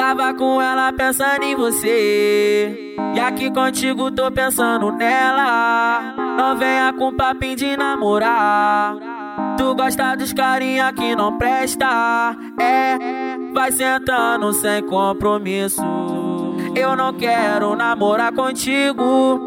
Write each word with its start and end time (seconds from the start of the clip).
Tava 0.00 0.32
com 0.32 0.62
ela 0.62 0.90
pensando 0.94 1.42
em 1.42 1.54
você. 1.54 2.96
E 3.14 3.20
aqui 3.20 3.50
contigo 3.50 4.10
tô 4.10 4.30
pensando 4.32 4.90
nela. 4.92 6.14
Não 6.38 6.56
venha 6.56 6.90
com 6.94 7.14
papinho 7.14 7.54
de 7.54 7.76
namorar. 7.76 8.96
Tu 9.58 9.74
gosta 9.74 10.16
dos 10.16 10.32
carinha 10.32 10.90
que 10.90 11.14
não 11.14 11.36
presta. 11.36 12.34
É, 12.58 12.96
vai 13.52 13.70
sentando 13.72 14.50
sem 14.54 14.82
compromisso. 14.84 15.82
Eu 16.74 16.96
não 16.96 17.12
quero 17.12 17.76
namorar 17.76 18.32
contigo. 18.32 19.38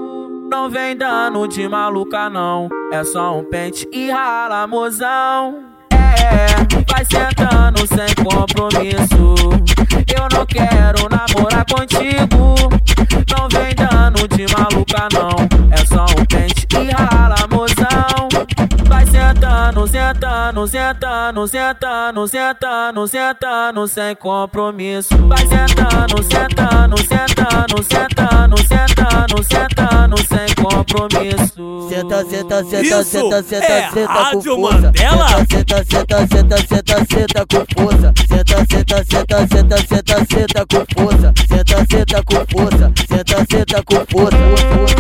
Não 0.52 0.70
vem 0.70 0.96
dando 0.96 1.48
de 1.48 1.68
maluca, 1.68 2.30
não. 2.30 2.70
É 2.92 3.04
só 3.04 3.40
um 3.40 3.44
pente 3.44 3.90
e 3.92 4.12
rala, 4.12 4.68
mozão. 4.68 5.64
É, 5.92 6.46
vai 6.88 7.04
sentando 7.06 7.88
sem 7.88 8.24
compromisso. 8.24 9.43
Quero 10.54 11.10
namorar 11.10 11.66
contigo. 11.66 12.54
Não 13.36 13.50
vem 13.50 13.74
dando 13.74 14.28
de 14.28 14.46
maluca, 14.54 15.08
não. 15.12 15.72
É 15.72 15.86
só 15.86 16.06
um 16.06 16.26
pente 16.26 16.68
e 16.80 16.92
rala, 16.92 17.36
mozão. 17.52 18.30
Vai 18.88 19.04
sentando, 19.08 19.88
sentando, 19.88 20.68
sentando, 20.68 21.48
sentando, 21.48 22.28
sentando, 22.28 23.08
sentando, 23.08 23.88
sem 23.88 24.16
compromisso. 24.16 25.18
Vai 25.28 25.40
sentando, 25.40 26.24
sentando, 26.24 26.98
sentando, 27.00 27.84
sentando, 27.84 28.58
sentando, 28.64 29.44
sentando, 29.44 30.18
sem 30.28 30.56
compromisso. 30.64 31.90
Senta, 31.90 32.26
senta, 32.26 32.64
senta, 32.64 33.04
senta, 33.04 33.44
senta, 33.44 33.66
é 33.66 33.90
senta 33.90 34.32
com 34.32 34.42
força. 34.42 34.82
Mandela? 34.82 35.28
Senta, 35.50 35.84
senta, 35.84 36.28
senta, 36.28 36.58
senta, 36.58 37.06
senta 37.06 37.46
com 37.48 37.82
força. 37.82 38.14
Senta, 38.28 38.66
senta, 38.70 39.04
senta, 39.34 39.48
senta, 39.48 39.78
senta, 39.78 40.26
senta 40.26 40.66
com 40.68 40.86
força. 40.94 41.34
Senta, 41.48 41.86
senta 41.90 42.24
com 42.24 42.46
força. 42.52 42.92
Senta, 43.08 43.46
senta 43.50 43.84
com 43.84 44.06
força. 44.12 44.93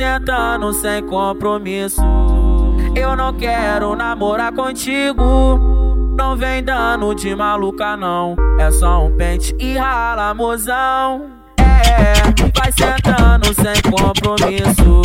Sentando 0.00 0.72
sem 0.72 1.02
compromisso. 1.02 2.00
Eu 2.96 3.14
não 3.14 3.34
quero 3.34 3.94
namorar 3.94 4.50
contigo. 4.50 5.58
Não 6.16 6.34
vem 6.38 6.64
dando 6.64 7.14
de 7.14 7.36
maluca, 7.36 7.98
não. 7.98 8.34
É 8.58 8.70
só 8.70 9.04
um 9.04 9.14
pente 9.14 9.54
e 9.58 9.76
rala, 9.76 10.32
mozão. 10.32 11.26
É, 11.58 12.14
vai 12.58 12.72
sentando 12.72 13.52
sem 13.52 13.92
compromisso. 13.92 15.02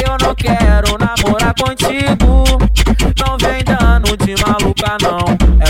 Eu 0.00 0.16
não 0.24 0.36
quero 0.36 0.96
namorar 1.00 1.52
contigo. 1.54 2.44
Não 3.26 3.36
vem 3.38 3.64
dando 3.64 4.16
de 4.16 4.36
maluca, 4.40 4.98
não. 5.02 5.61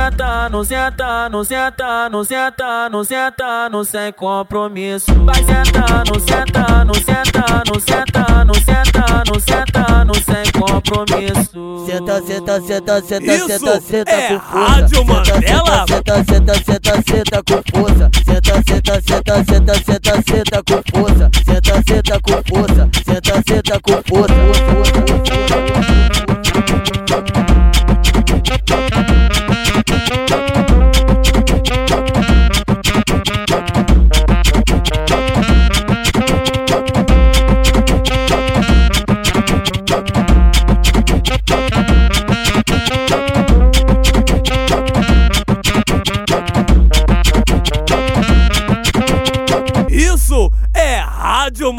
Sentando, 0.00 0.64
sentando, 0.64 1.44
sentando, 1.44 1.44
sentando, 1.44 2.24
sentando, 2.24 3.04
sentando, 3.04 3.84
sem 3.84 4.12
compromisso. 4.12 5.12
Vai 5.24 5.34
sentando, 5.34 6.20
sentando, 6.20 6.94
sentando, 6.94 7.80
sentando, 7.80 8.54
sentando, 8.54 9.40
sentando, 9.40 10.14
sem 10.14 10.52
compromisso. 10.58 11.86
Senta, 11.86 12.22
senta, 12.22 12.60
senta, 12.62 13.02
senta, 13.02 13.34
Isso 13.34 13.48
senta, 13.48 13.80
senta 13.80 14.10
é 14.10 14.28
com 14.28 14.40
força. 14.40 14.72
Rádio 14.72 14.96
Senta? 14.96 15.86
Senta, 15.86 16.24
senta, 16.24 16.54
senta, 16.54 17.02
senta 17.02 17.42
com 17.44 17.78
força. 17.78 18.10
Senta, 18.24 18.54
senta, 18.66 19.00
senta, 19.02 19.44
senta, 19.44 19.74
senta, 19.74 20.22
senta 20.22 20.62
com 20.64 20.82
força. 20.98 21.30
Senta, 21.44 21.82
senta 21.86 22.20
com 22.20 22.42
força. 22.48 22.88
Senta, 23.04 23.42
senta 23.46 23.80
com 23.80 24.02
força. 24.08 25.39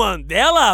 Mandela 0.01 0.69